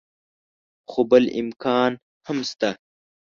[0.89, 1.91] خو بل امکان
[2.27, 2.69] هم شته.